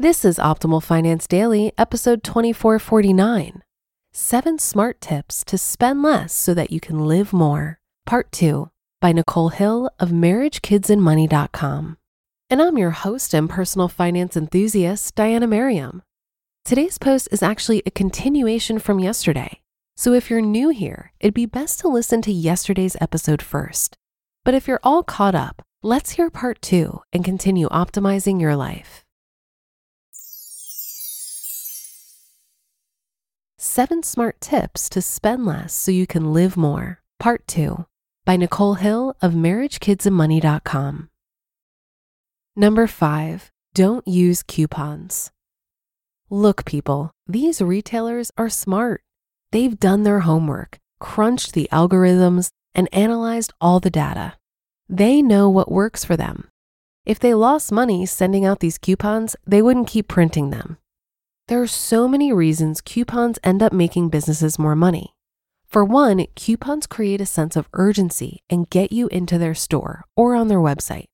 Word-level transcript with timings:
This 0.00 0.24
is 0.24 0.38
Optimal 0.38 0.82
Finance 0.82 1.26
Daily, 1.26 1.72
episode 1.76 2.24
2449 2.24 3.62
Seven 4.12 4.58
Smart 4.58 4.98
Tips 4.98 5.44
to 5.44 5.58
Spend 5.58 6.02
Less 6.02 6.32
So 6.32 6.54
That 6.54 6.70
You 6.70 6.80
Can 6.80 7.06
Live 7.06 7.34
More, 7.34 7.80
Part 8.06 8.32
2 8.32 8.70
by 9.02 9.12
Nicole 9.12 9.50
Hill 9.50 9.90
of 9.98 10.08
MarriageKidsAndMoney.com. 10.08 11.98
And 12.48 12.62
I'm 12.62 12.78
your 12.78 12.92
host 12.92 13.34
and 13.34 13.50
personal 13.50 13.88
finance 13.88 14.38
enthusiast, 14.38 15.14
Diana 15.16 15.46
Merriam. 15.46 16.02
Today's 16.64 16.96
post 16.96 17.28
is 17.30 17.42
actually 17.42 17.82
a 17.84 17.90
continuation 17.90 18.78
from 18.78 19.00
yesterday. 19.00 19.60
So 19.98 20.14
if 20.14 20.30
you're 20.30 20.40
new 20.40 20.70
here, 20.70 21.12
it'd 21.20 21.34
be 21.34 21.44
best 21.44 21.78
to 21.80 21.88
listen 21.88 22.22
to 22.22 22.32
yesterday's 22.32 22.96
episode 23.02 23.42
first. 23.42 23.98
But 24.46 24.54
if 24.54 24.66
you're 24.66 24.80
all 24.82 25.02
caught 25.02 25.34
up, 25.34 25.60
let's 25.82 26.12
hear 26.12 26.30
part 26.30 26.62
two 26.62 27.02
and 27.12 27.22
continue 27.22 27.68
optimizing 27.68 28.40
your 28.40 28.56
life. 28.56 29.04
Seven 33.62 34.02
Smart 34.02 34.40
Tips 34.40 34.88
to 34.88 35.02
Spend 35.02 35.44
Less 35.44 35.74
So 35.74 35.90
You 35.90 36.06
Can 36.06 36.32
Live 36.32 36.56
More, 36.56 37.02
Part 37.18 37.46
2 37.46 37.84
by 38.24 38.38
Nicole 38.38 38.76
Hill 38.76 39.14
of 39.20 39.34
MarriageKidsAndMoney.com. 39.34 41.10
Number 42.56 42.86
5. 42.86 43.50
Don't 43.74 44.08
use 44.08 44.42
coupons. 44.42 45.30
Look, 46.30 46.64
people, 46.64 47.10
these 47.26 47.60
retailers 47.60 48.32
are 48.38 48.48
smart. 48.48 49.02
They've 49.52 49.78
done 49.78 50.04
their 50.04 50.20
homework, 50.20 50.78
crunched 50.98 51.52
the 51.52 51.68
algorithms, 51.70 52.48
and 52.74 52.88
analyzed 52.94 53.52
all 53.60 53.78
the 53.78 53.90
data. 53.90 54.38
They 54.88 55.20
know 55.20 55.50
what 55.50 55.70
works 55.70 56.02
for 56.02 56.16
them. 56.16 56.48
If 57.04 57.20
they 57.20 57.34
lost 57.34 57.70
money 57.70 58.06
sending 58.06 58.46
out 58.46 58.60
these 58.60 58.78
coupons, 58.78 59.36
they 59.46 59.60
wouldn't 59.60 59.88
keep 59.88 60.08
printing 60.08 60.48
them. 60.48 60.78
There 61.50 61.60
are 61.60 61.66
so 61.66 62.06
many 62.06 62.32
reasons 62.32 62.80
coupons 62.80 63.40
end 63.42 63.60
up 63.60 63.72
making 63.72 64.08
businesses 64.08 64.56
more 64.56 64.76
money. 64.76 65.16
For 65.66 65.84
one, 65.84 66.26
coupons 66.36 66.86
create 66.86 67.20
a 67.20 67.26
sense 67.26 67.56
of 67.56 67.68
urgency 67.72 68.44
and 68.48 68.70
get 68.70 68.92
you 68.92 69.08
into 69.08 69.36
their 69.36 69.56
store 69.56 70.04
or 70.14 70.36
on 70.36 70.46
their 70.46 70.60
website. 70.60 71.06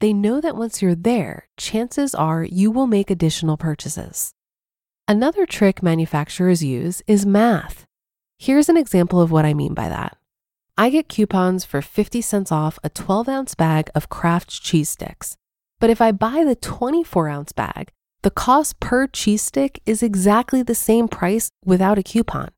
They 0.00 0.12
know 0.12 0.40
that 0.40 0.56
once 0.56 0.82
you're 0.82 0.96
there, 0.96 1.46
chances 1.56 2.12
are 2.12 2.42
you 2.42 2.72
will 2.72 2.88
make 2.88 3.08
additional 3.08 3.56
purchases. 3.56 4.32
Another 5.06 5.46
trick 5.46 5.80
manufacturers 5.80 6.64
use 6.64 7.00
is 7.06 7.24
math. 7.24 7.86
Here's 8.36 8.68
an 8.68 8.76
example 8.76 9.20
of 9.20 9.30
what 9.30 9.44
I 9.44 9.54
mean 9.54 9.74
by 9.74 9.88
that. 9.88 10.16
I 10.76 10.90
get 10.90 11.08
coupons 11.08 11.64
for 11.64 11.82
50 11.82 12.20
cents 12.20 12.50
off 12.50 12.80
a 12.82 12.88
12 12.88 13.28
ounce 13.28 13.54
bag 13.54 13.90
of 13.94 14.08
Kraft 14.08 14.60
cheese 14.60 14.88
sticks. 14.88 15.36
But 15.78 15.88
if 15.88 16.00
I 16.00 16.10
buy 16.10 16.42
the 16.42 16.56
24 16.56 17.28
ounce 17.28 17.52
bag, 17.52 17.92
the 18.22 18.30
cost 18.30 18.80
per 18.80 19.06
cheese 19.06 19.42
stick 19.42 19.80
is 19.86 20.02
exactly 20.02 20.62
the 20.62 20.74
same 20.74 21.08
price 21.08 21.50
without 21.64 21.98
a 21.98 22.02
coupon. 22.02 22.50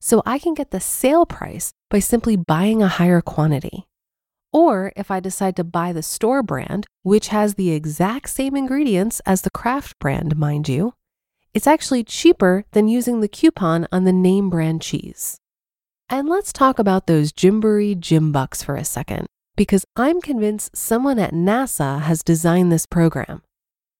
So 0.00 0.22
I 0.26 0.38
can 0.38 0.54
get 0.54 0.70
the 0.70 0.80
sale 0.80 1.26
price 1.26 1.72
by 1.90 1.98
simply 1.98 2.36
buying 2.36 2.82
a 2.82 2.88
higher 2.88 3.20
quantity. 3.20 3.86
Or 4.52 4.92
if 4.96 5.10
I 5.10 5.20
decide 5.20 5.56
to 5.56 5.64
buy 5.64 5.92
the 5.92 6.02
store 6.02 6.42
brand, 6.42 6.86
which 7.02 7.28
has 7.28 7.54
the 7.54 7.70
exact 7.70 8.30
same 8.30 8.56
ingredients 8.56 9.20
as 9.26 9.42
the 9.42 9.50
Kraft 9.50 9.98
brand, 9.98 10.36
mind 10.36 10.68
you, 10.68 10.94
it's 11.54 11.66
actually 11.66 12.04
cheaper 12.04 12.64
than 12.72 12.88
using 12.88 13.20
the 13.20 13.28
coupon 13.28 13.88
on 13.90 14.04
the 14.04 14.12
name 14.12 14.50
brand 14.50 14.82
cheese. 14.82 15.38
And 16.08 16.28
let's 16.28 16.52
talk 16.52 16.78
about 16.78 17.06
those 17.06 17.32
Gymboree 17.32 17.98
Gym 17.98 18.32
Bucks 18.32 18.62
for 18.62 18.76
a 18.76 18.84
second, 18.84 19.26
because 19.56 19.84
I'm 19.96 20.20
convinced 20.20 20.76
someone 20.76 21.18
at 21.18 21.34
NASA 21.34 22.00
has 22.02 22.22
designed 22.22 22.70
this 22.70 22.86
program. 22.86 23.42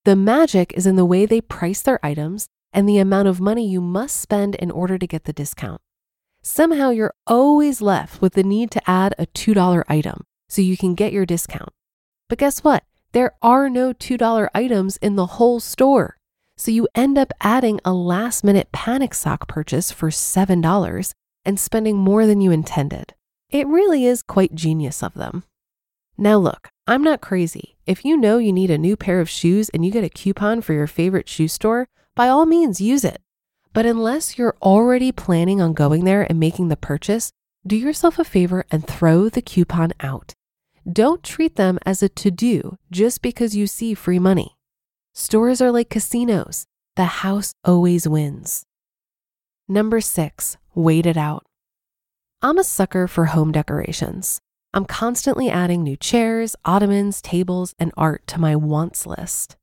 The 0.05 0.17
magic 0.17 0.73
is 0.75 0.87
in 0.87 0.97
the 0.97 1.05
way 1.05 1.27
they 1.27 1.41
price 1.41 1.83
their 1.83 2.05
items 2.05 2.49
and 2.73 2.89
the 2.89 2.99
amount 2.99 3.29
of 3.29 3.41
money 3.41 3.69
you 3.69 3.81
must 3.81 4.21
spend 4.21 4.55
in 4.55 4.71
order 4.71 4.99
to 4.99 5.07
get 5.07 5.25
the 5.25 5.33
discount. 5.33 5.81
Somehow 6.43 6.91
you're 6.91 7.15
always 7.27 7.83
left 7.83 8.23
with 8.23 8.35
the 8.35 8.43
need 8.43 8.71
to 8.71 8.91
add 8.91 9.15
a 9.19 9.27
$2 9.27 9.85
item 9.89 10.25
so 10.49 10.63
you 10.63 10.77
can 10.77 10.95
get 10.95 11.13
your 11.13 11.27
discount. 11.27 11.71
But 12.29 12.39
guess 12.39 12.65
what? 12.65 12.85
There 13.13 13.33
are 13.43 13.69
no 13.69 13.93
$2 13.93 14.49
items 14.55 14.97
in 14.99 15.17
the 15.17 15.27
whole 15.27 15.61
store. 15.61 16.17
So 16.57 16.71
you 16.71 16.89
end 16.95 17.19
up 17.19 17.33
adding 17.41 17.81
a 17.85 17.93
last 17.93 18.45
minute 18.45 18.73
panic 18.73 19.15
sock 19.15 19.49
purchase 19.49 19.91
for 19.91 20.11
$7 20.11 21.15
and 21.45 21.61
spending 21.61 21.97
more 21.97 22.27
than 22.27 22.41
you 22.41 22.51
intended. 22.51 23.15
It 23.51 23.67
really 23.67 24.05
is 24.05 24.23
quite 24.23 24.55
genius 24.55 25.03
of 25.03 25.15
them. 25.15 25.45
Now, 26.19 26.37
look, 26.37 26.69
I'm 26.87 27.03
not 27.03 27.21
crazy. 27.21 27.78
If 27.89 28.05
you 28.05 28.19
know 28.19 28.37
you 28.37 28.53
need 28.53 28.71
a 28.71 28.77
new 28.77 28.99
pair 28.99 29.19
of 29.19 29.31
shoes 29.31 29.71
and 29.71 29.83
you 29.83 29.91
get 29.91 30.05
a 30.05 30.11
coupon 30.11 30.61
for 30.61 30.75
your 30.75 30.87
favorite 30.87 31.27
shoe 31.27 31.49
store, 31.49 31.89
by 32.15 32.29
all 32.29 32.45
means 32.45 32.83
use 32.83 33.03
it. 33.03 33.23
But 33.73 33.87
unless 33.87 34.37
you're 34.37 34.59
already 34.61 35.11
planning 35.11 35.63
on 35.63 35.73
going 35.73 36.05
there 36.05 36.21
and 36.29 36.39
making 36.39 36.69
the 36.69 36.77
purchase, 36.77 37.33
do 37.67 37.77
yourself 37.77 38.19
a 38.19 38.25
favor 38.25 38.67
and 38.71 38.87
throw 38.87 39.31
the 39.31 39.41
coupon 39.41 39.95
out. 40.01 40.35
Don't 40.87 41.23
treat 41.23 41.57
them 41.57 41.79
as 41.87 42.03
a 42.03 42.11
to 42.11 42.31
do 42.31 42.77
just 42.91 43.23
because 43.23 43.57
you 43.57 43.67
see 43.67 43.95
free 43.95 44.19
money. 44.19 44.59
Stores 45.15 45.63
are 45.63 45.73
like 45.73 45.89
casinos, 45.89 46.67
the 46.95 47.25
house 47.25 47.55
always 47.65 48.07
wins. 48.07 48.65
Number 49.67 50.03
six, 50.03 50.59
wait 50.75 51.07
it 51.07 51.17
out. 51.17 51.47
I'm 52.43 52.59
a 52.59 52.65
sucker 52.65 53.09
for 53.09 53.27
home 53.27 53.51
decorations. 53.51 54.43
I'm 54.75 54.85
constantly 54.85 55.49
adding 55.49 55.83
new 55.83 55.97
chairs, 55.97 56.55
ottomans, 56.65 57.23
tables, 57.23 57.75
and 57.79 57.93
art 57.97 58.27
to 58.29 58.41
my 58.41 58.55
wants 58.55 59.07
list. 59.07 59.57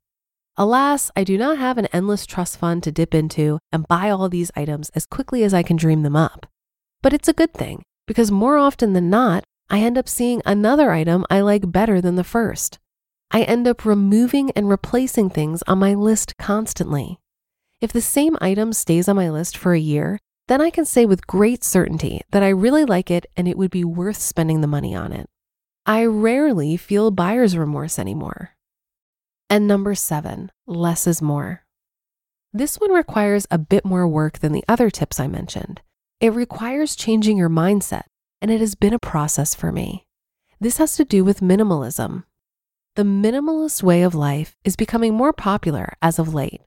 Alas, 0.58 1.12
I 1.16 1.24
do 1.24 1.38
not 1.38 1.58
have 1.58 1.78
an 1.78 1.88
endless 1.88 2.26
trust 2.26 2.58
fund 2.58 2.82
to 2.84 2.92
dip 2.92 3.14
into 3.14 3.60
and 3.72 3.88
buy 3.88 4.10
all 4.10 4.30
these 4.30 4.52
items 4.56 4.90
as 4.96 5.06
quickly 5.06 5.44
as 5.44 5.54
I 5.54 5.64
can 5.64 5.76
dream 5.76 6.04
them 6.04 6.16
up. 6.16 6.48
But 7.04 7.14
it's 7.14 7.28
a 7.28 7.34
good 7.34 7.54
thing 7.54 7.84
because 8.08 8.32
more 8.32 8.58
often 8.58 8.94
than 8.94 9.10
not, 9.10 9.44
I 9.70 9.80
end 9.80 9.98
up 9.98 10.08
seeing 10.08 10.42
another 10.46 10.92
item 10.92 11.26
I 11.30 11.42
like 11.42 11.72
better 11.72 12.00
than 12.00 12.16
the 12.16 12.24
first. 12.24 12.80
I 13.32 13.42
end 13.44 13.68
up 13.68 13.86
removing 13.86 14.52
and 14.52 14.70
replacing 14.70 15.30
things 15.30 15.62
on 15.68 15.80
my 15.80 15.94
list 15.94 16.38
constantly. 16.38 17.20
If 17.82 17.92
the 17.92 18.02
same 18.02 18.38
item 18.42 18.74
stays 18.74 19.10
on 19.10 19.16
my 19.16 19.30
list 19.30 19.58
for 19.58 19.74
a 19.74 19.80
year, 19.80 20.20
then 20.48 20.62
I 20.62 20.70
can 20.70 20.86
say 20.86 21.06
with 21.06 21.28
great 21.28 21.64
certainty 21.64 22.22
that 22.32 22.44
I 22.44 22.50
really 22.50 22.86
like 22.86 23.10
it 23.10 23.26
and 23.36 23.48
it 23.48 23.58
would 23.58 23.72
be 23.72 23.84
worth 23.84 24.18
spending 24.18 24.62
the 24.62 24.68
money 24.68 24.96
on 24.96 25.12
it. 25.12 25.28
I 25.86 26.06
rarely 26.06 26.78
feel 26.78 27.12
buyer's 27.12 27.58
remorse 27.58 27.98
anymore. 27.98 28.52
And 29.50 29.68
number 29.68 29.96
seven, 29.96 30.52
less 30.66 31.08
is 31.08 31.22
more. 31.22 31.64
This 32.54 32.80
one 32.80 32.92
requires 32.92 33.46
a 33.52 33.58
bit 33.58 33.86
more 33.86 34.08
work 34.08 34.40
than 34.40 34.54
the 34.54 34.64
other 34.68 34.90
tips 34.90 35.20
I 35.20 35.28
mentioned. 35.28 35.82
It 36.20 36.34
requires 36.34 36.96
changing 36.96 37.38
your 37.38 37.50
mindset, 37.50 38.04
and 38.42 38.50
it 38.50 38.60
has 38.62 38.76
been 38.76 38.94
a 38.94 39.00
process 39.00 39.54
for 39.54 39.72
me. 39.72 40.08
This 40.60 40.78
has 40.78 40.96
to 40.96 41.06
do 41.06 41.24
with 41.24 41.42
minimalism. 41.42 42.24
The 42.96 43.04
minimalist 43.04 43.84
way 43.84 44.04
of 44.04 44.16
life 44.16 44.56
is 44.64 44.78
becoming 44.78 45.14
more 45.14 45.34
popular 45.34 45.94
as 46.02 46.18
of 46.18 46.34
late, 46.34 46.62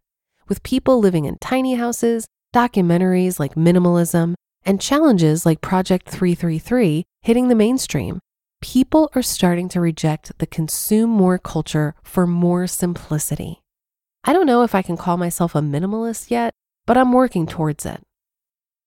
with 0.47 0.63
people 0.63 1.01
living 1.01 1.25
in 1.25 1.39
tiny 1.41 1.75
houses 1.77 2.29
documentaries 2.55 3.39
like 3.39 3.55
Minimalism, 3.55 4.35
and 4.65 4.81
challenges 4.81 5.47
like 5.47 5.61
Project 5.61 6.09
333 6.09 7.05
hitting 7.23 7.49
the 7.49 7.55
mainstream, 7.55 8.21
people 8.61 9.11
are 9.15 9.23
starting 9.23 9.69
to 9.71 9.81
reject 9.81 10.39
the 10.39 10.47
consume 10.47 11.11
more 11.11 11.39
culture 11.39 11.95
for 12.03 12.27
more 12.27 12.67
simplicity. 12.67 13.61
I 14.25 14.33
don't 14.33 14.47
know 14.47 14.63
if 14.63 14.75
I 14.75 14.83
can 14.83 14.97
call 14.97 15.17
myself 15.17 15.55
a 15.55 15.61
minimalist 15.61 16.31
yet, 16.31 16.53
but 16.87 16.97
I'm 16.97 17.13
working 17.13 17.47
towards 17.47 17.87
it. 17.87 18.03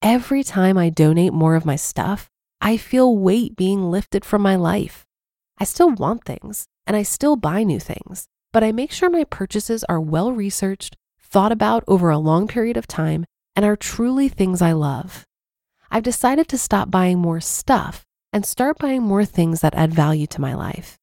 Every 0.02 0.44
time 0.44 0.78
I 0.78 0.90
donate 0.90 1.34
more 1.34 1.56
of 1.56 1.66
my 1.66 1.75
stuff, 1.75 2.28
I 2.60 2.78
feel 2.78 3.18
weight 3.18 3.56
being 3.56 3.90
lifted 3.90 4.25
from 4.25 4.42
my 4.42 4.56
life. 4.56 5.06
I 5.58 5.63
still 5.63 5.92
want 5.92 6.25
things 6.25 6.66
and 6.86 6.96
I 6.96 7.04
still 7.04 7.36
buy 7.36 7.63
new 7.63 7.80
things, 7.80 8.25
but 8.52 8.63
I 8.63 8.72
make 8.72 8.92
sure 8.92 9.10
my 9.10 9.24
purchases 9.24 9.84
are 9.86 10.02
well 10.02 10.31
researched, 10.31 10.96
thought 11.19 11.52
about 11.52 11.84
over 11.88 12.10
a 12.10 12.18
long 12.18 12.48
period 12.48 12.78
of 12.78 12.88
time, 12.88 13.25
and 13.56 13.65
are 13.65 13.75
truly 13.75 14.30
things 14.30 14.62
I 14.62 14.71
love. 14.71 15.25
I've 15.89 16.03
decided 16.03 16.48
to 16.50 16.57
stop 16.57 16.89
buying 16.89 17.19
more 17.19 17.42
stuff 17.42 18.06
and 18.31 18.45
start 18.45 18.77
buying 18.80 19.03
more 19.03 19.25
things 19.25 19.62
that 19.62 19.75
add 19.75 19.94
value 19.94 20.27
to 20.27 20.42
my 20.42 20.53
life. 20.53 20.98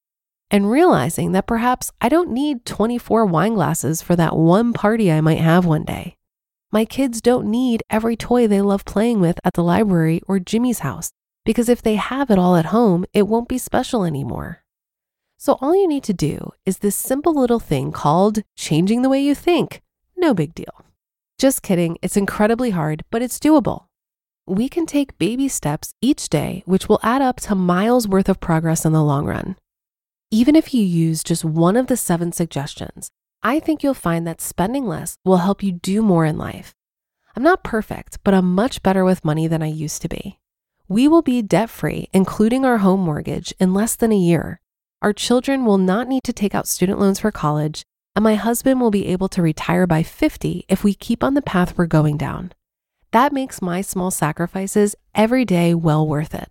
And 0.51 0.71
realizing 0.71 1.33
that 1.33 1.47
perhaps 1.47 1.93
I 2.01 2.09
don't 2.09 2.31
need 2.31 2.65
24 2.65 3.27
wine 3.27 3.55
glasses 3.55 4.01
for 4.01 4.17
that 4.17 4.35
one 4.35 4.73
party 4.73 5.13
I 5.13 5.21
might 5.21 5.41
have 5.41 5.67
one 5.67 5.85
day. 5.85 6.17
My 6.73 6.85
kids 6.85 7.21
don't 7.21 7.51
need 7.51 7.83
every 7.91 8.17
toy 8.17 8.47
they 8.47 8.63
love 8.63 8.85
playing 8.85 9.21
with 9.21 9.39
at 9.45 9.55
the 9.55 9.63
library 9.63 10.23
or 10.27 10.39
Jimmy's 10.39 10.81
house 10.81 11.11
because 11.45 11.69
if 11.69 11.81
they 11.81 11.97
have 11.97 12.31
it 12.31 12.39
all 12.39 12.57
at 12.57 12.67
home, 12.67 13.07
it 13.15 13.27
won't 13.27 13.49
be 13.49 13.57
special 13.59 14.05
anymore. 14.05 14.63
So, 15.39 15.57
all 15.61 15.75
you 15.75 15.87
need 15.87 16.03
to 16.05 16.13
do 16.13 16.51
is 16.67 16.79
this 16.79 16.97
simple 16.97 17.33
little 17.33 17.61
thing 17.61 17.93
called 17.93 18.43
changing 18.57 19.03
the 19.03 19.09
way 19.09 19.21
you 19.21 19.35
think. 19.35 19.81
No 20.17 20.35
big 20.35 20.55
deal. 20.55 20.85
Just 21.39 21.63
kidding, 21.63 21.99
it's 22.03 22.17
incredibly 22.17 22.71
hard, 22.71 23.05
but 23.11 23.23
it's 23.23 23.39
doable 23.39 23.89
we 24.49 24.69
can 24.69 24.87
take 24.87 25.19
baby 25.19 25.47
steps 25.47 25.95
each 26.01 26.29
day, 26.29 26.63
which 26.65 26.89
will 26.89 27.01
add 27.03 27.21
up 27.21 27.39
to 27.39 27.55
miles 27.55 28.09
worth 28.09 28.29
of 28.29 28.41
progress 28.41 28.85
in 28.85 28.93
the 28.93 29.05
long 29.05 29.27
run. 29.27 29.57
Even 30.31 30.57
if 30.57 30.73
you 30.73 30.83
use 30.83 31.23
just 31.23 31.45
one 31.45 31.77
of 31.77 31.87
the 31.87 31.97
seven 31.97 32.33
suggestions, 32.33 33.11
I 33.43 33.61
think 33.61 33.83
you'll 33.83 33.95
find 33.95 34.27
that 34.27 34.41
spending 34.41 34.87
less 34.87 35.17
will 35.25 35.39
help 35.39 35.63
you 35.63 35.73
do 35.73 36.03
more 36.03 36.25
in 36.25 36.39
life. 36.39 36.75
I'm 37.37 37.43
not 37.43 37.63
perfect, 37.63 38.19
but 38.25 38.35
I'm 38.35 38.55
much 38.55 38.83
better 38.83 39.05
with 39.05 39.25
money 39.25 39.47
than 39.47 39.63
I 39.63 39.69
used 39.69 40.03
to 40.03 40.09
be. 40.09 40.39
We 40.89 41.07
will 41.07 41.23
be 41.23 41.43
debt 41.43 41.71
free, 41.71 42.09
including 42.13 42.65
our 42.65 42.79
home 42.79 43.01
mortgage, 43.01 43.53
in 43.61 43.75
less 43.75 43.95
than 43.95 44.13
a 44.13 44.17
year. 44.17 44.61
Our 45.03 45.13
children 45.13 45.65
will 45.65 45.79
not 45.79 46.09
need 46.09 46.25
to 46.25 46.33
take 46.33 46.55
out 46.55 46.67
student 46.67 46.99
loans 46.99 47.21
for 47.21 47.31
college, 47.31 47.85
and 48.17 48.23
my 48.23 48.35
husband 48.35 48.81
will 48.81 48.91
be 48.91 49.07
able 49.07 49.29
to 49.29 49.43
retire 49.43 49.87
by 49.87 50.03
50 50.03 50.65
if 50.69 50.83
we 50.83 50.95
keep 50.95 51.23
on 51.23 51.35
the 51.35 51.43
path 51.43 51.77
we're 51.77 51.87
going 51.87 52.17
down. 52.17 52.53
That 53.13 53.33
makes 53.33 53.63
my 53.63 53.81
small 53.81 54.11
sacrifices 54.11 54.95
every 55.15 55.45
day 55.45 55.75
well 55.75 56.07
worth 56.07 56.35
it. 56.35 56.51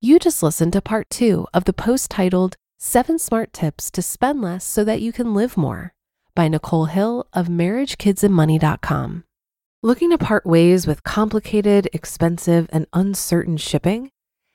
You 0.00 0.18
just 0.20 0.42
listened 0.44 0.74
to 0.74 0.80
part 0.80 1.10
two 1.10 1.48
of 1.52 1.64
the 1.64 1.72
post 1.72 2.08
titled 2.08 2.56
Seven 2.78 3.18
Smart 3.18 3.52
Tips 3.52 3.90
to 3.90 4.00
Spend 4.00 4.40
Less 4.40 4.64
So 4.64 4.84
That 4.84 5.00
You 5.00 5.12
Can 5.12 5.34
Live 5.34 5.56
More 5.56 5.92
by 6.36 6.46
Nicole 6.46 6.84
Hill 6.84 7.26
of 7.32 7.48
MarriageKidsAndMoney.com. 7.48 9.24
Looking 9.82 10.10
to 10.10 10.18
part 10.18 10.46
ways 10.46 10.86
with 10.86 11.02
complicated, 11.02 11.88
expensive, 11.92 12.68
and 12.72 12.86
uncertain 12.92 13.56
shipping? 13.56 14.12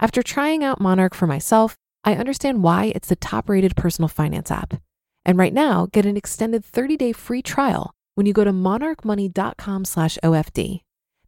After 0.00 0.22
trying 0.22 0.64
out 0.64 0.80
Monarch 0.80 1.14
for 1.14 1.26
myself, 1.26 1.76
I 2.02 2.14
understand 2.14 2.62
why 2.62 2.86
it's 2.94 3.08
the 3.08 3.16
top-rated 3.16 3.76
personal 3.76 4.08
finance 4.08 4.50
app. 4.50 4.74
And 5.24 5.38
right 5.38 5.54
now, 5.54 5.86
get 5.92 6.04
an 6.04 6.16
extended 6.16 6.64
30-day 6.64 7.12
free 7.12 7.42
trial 7.42 7.94
when 8.14 8.26
you 8.26 8.32
go 8.32 8.42
to 8.44 8.52
monarchmoney.com 8.52 9.84
slash 9.84 10.18
OFD. 10.22 10.80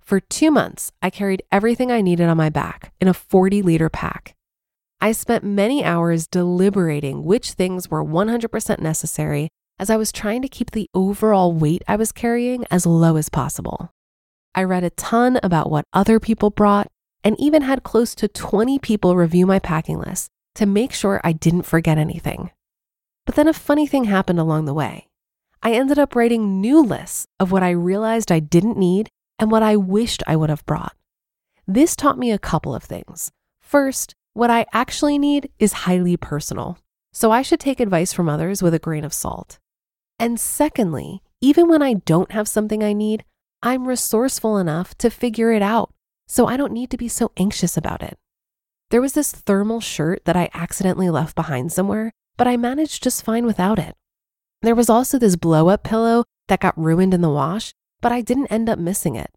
For 0.00 0.18
two 0.18 0.50
months, 0.50 0.92
I 1.02 1.10
carried 1.10 1.42
everything 1.52 1.92
I 1.92 2.00
needed 2.00 2.28
on 2.28 2.38
my 2.38 2.48
back 2.48 2.92
in 2.98 3.06
a 3.06 3.14
40 3.14 3.60
liter 3.60 3.90
pack. 3.90 4.34
I 4.98 5.12
spent 5.12 5.44
many 5.44 5.84
hours 5.84 6.26
deliberating 6.26 7.22
which 7.22 7.52
things 7.52 7.90
were 7.90 8.04
100% 8.04 8.78
necessary 8.78 9.48
as 9.78 9.90
I 9.90 9.96
was 9.96 10.10
trying 10.10 10.40
to 10.40 10.48
keep 10.48 10.70
the 10.70 10.86
overall 10.94 11.52
weight 11.52 11.82
I 11.86 11.96
was 11.96 12.12
carrying 12.12 12.64
as 12.70 12.86
low 12.86 13.16
as 13.16 13.28
possible. 13.28 13.90
I 14.54 14.64
read 14.64 14.84
a 14.84 14.90
ton 14.90 15.38
about 15.42 15.70
what 15.70 15.86
other 15.92 16.20
people 16.20 16.50
brought 16.50 16.88
and 17.24 17.38
even 17.38 17.62
had 17.62 17.82
close 17.82 18.14
to 18.16 18.28
20 18.28 18.78
people 18.78 19.16
review 19.16 19.46
my 19.46 19.58
packing 19.58 19.98
list 19.98 20.28
to 20.56 20.66
make 20.66 20.92
sure 20.92 21.20
I 21.24 21.32
didn't 21.32 21.62
forget 21.62 21.98
anything. 21.98 22.50
But 23.24 23.36
then 23.36 23.48
a 23.48 23.54
funny 23.54 23.86
thing 23.86 24.04
happened 24.04 24.38
along 24.38 24.64
the 24.64 24.74
way. 24.74 25.08
I 25.62 25.72
ended 25.72 25.98
up 25.98 26.16
writing 26.16 26.60
new 26.60 26.82
lists 26.82 27.26
of 27.38 27.52
what 27.52 27.62
I 27.62 27.70
realized 27.70 28.32
I 28.32 28.40
didn't 28.40 28.76
need 28.76 29.08
and 29.38 29.50
what 29.50 29.62
I 29.62 29.76
wished 29.76 30.22
I 30.26 30.36
would 30.36 30.50
have 30.50 30.66
brought. 30.66 30.96
This 31.66 31.94
taught 31.94 32.18
me 32.18 32.32
a 32.32 32.38
couple 32.38 32.74
of 32.74 32.82
things. 32.82 33.30
First, 33.60 34.14
what 34.34 34.50
I 34.50 34.66
actually 34.72 35.18
need 35.18 35.50
is 35.58 35.72
highly 35.72 36.16
personal, 36.16 36.78
so 37.12 37.30
I 37.30 37.42
should 37.42 37.60
take 37.60 37.80
advice 37.80 38.12
from 38.12 38.28
others 38.28 38.62
with 38.62 38.74
a 38.74 38.78
grain 38.78 39.04
of 39.04 39.14
salt. 39.14 39.58
And 40.18 40.38
secondly, 40.38 41.22
even 41.40 41.68
when 41.68 41.82
I 41.82 41.94
don't 41.94 42.32
have 42.32 42.48
something 42.48 42.82
I 42.82 42.92
need, 42.92 43.24
I'm 43.62 43.86
resourceful 43.86 44.58
enough 44.58 44.96
to 44.98 45.10
figure 45.10 45.52
it 45.52 45.62
out, 45.62 45.94
so 46.26 46.46
I 46.46 46.56
don't 46.56 46.72
need 46.72 46.90
to 46.90 46.96
be 46.96 47.08
so 47.08 47.30
anxious 47.36 47.76
about 47.76 48.02
it. 48.02 48.18
There 48.90 49.00
was 49.00 49.12
this 49.12 49.32
thermal 49.32 49.80
shirt 49.80 50.24
that 50.24 50.36
I 50.36 50.50
accidentally 50.52 51.10
left 51.10 51.36
behind 51.36 51.72
somewhere, 51.72 52.12
but 52.36 52.48
I 52.48 52.56
managed 52.56 53.02
just 53.02 53.24
fine 53.24 53.46
without 53.46 53.78
it. 53.78 53.94
There 54.62 54.74
was 54.74 54.90
also 54.90 55.18
this 55.18 55.36
blow 55.36 55.68
up 55.68 55.84
pillow 55.84 56.24
that 56.48 56.60
got 56.60 56.78
ruined 56.78 57.14
in 57.14 57.20
the 57.20 57.30
wash, 57.30 57.72
but 58.00 58.12
I 58.12 58.20
didn't 58.20 58.52
end 58.52 58.68
up 58.68 58.78
missing 58.78 59.14
it. 59.14 59.30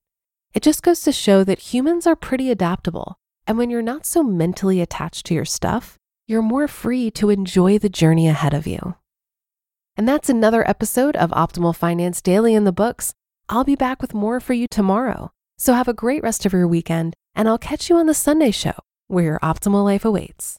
It 0.54 0.64
just 0.64 0.84
goes 0.84 1.02
to 1.02 1.12
show 1.12 1.44
that 1.44 1.74
humans 1.74 2.08
are 2.08 2.16
pretty 2.16 2.50
adaptable. 2.50 3.18
And 3.46 3.58
when 3.58 3.70
you're 3.70 3.82
not 3.82 4.06
so 4.06 4.24
mentally 4.24 4.82
attached 4.82 5.26
to 5.28 5.34
your 5.34 5.46
stuff, 5.46 5.98
you're 6.28 6.42
more 6.42 6.68
free 6.68 7.12
to 7.12 7.30
enjoy 7.30 7.78
the 7.78 7.90
journey 7.90 8.28
ahead 8.28 8.54
of 8.54 8.66
you. 8.66 8.96
And 9.96 10.08
that's 10.08 10.30
another 10.30 10.68
episode 10.68 11.16
of 11.16 11.30
Optimal 11.32 11.76
Finance 11.76 12.22
Daily 12.22 12.56
in 12.56 12.64
the 12.64 12.72
books. 12.72 13.14
I'll 13.48 13.64
be 13.64 13.76
back 13.76 14.02
with 14.02 14.14
more 14.14 14.40
for 14.40 14.54
you 14.54 14.68
tomorrow. 14.68 15.32
So 15.58 15.74
have 15.74 15.88
a 15.88 15.94
great 15.94 16.24
rest 16.24 16.46
of 16.46 16.54
your 16.54 16.68
weekend, 16.68 17.16
and 17.36 17.48
I'll 17.48 17.58
catch 17.58 17.90
you 17.90 17.98
on 17.98 18.08
the 18.08 18.14
Sunday 18.14 18.52
show 18.52 18.74
where 19.08 19.24
your 19.24 19.40
optimal 19.40 19.84
life 19.86 20.04
awaits. 20.04 20.58